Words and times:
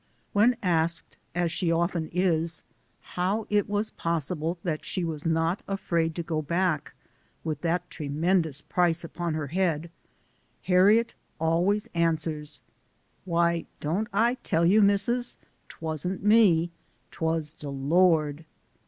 When 0.33 0.55
asked, 0.63 1.15
as 1.35 1.51
she 1.51 1.71
often 1.71 2.09
is, 2.11 2.63
how 3.01 3.45
it 3.51 3.69
was 3.69 3.91
possible 3.91 4.57
that 4.63 4.83
she 4.83 5.03
was 5.03 5.27
not 5.27 5.61
afraid 5.67 6.15
to 6.15 6.23
go 6.23 6.41
back, 6.41 6.95
with 7.43 7.61
that 7.61 7.87
tre 7.91 8.09
mendous 8.09 8.67
price 8.67 9.03
upon 9.03 9.35
her 9.35 9.45
head, 9.45 9.91
Harriet 10.63 11.13
always 11.39 11.87
an 11.93 12.15
swers," 12.15 12.61
Why, 13.25 13.67
don't 13.79 14.07
I 14.11 14.37
tell 14.41 14.65
you, 14.65 14.81
Missus, 14.81 15.37
t'wan't 15.69 16.23
me, 16.23 16.71
'twas 17.11 17.51
de 17.51 17.69
Lord 17.69 18.43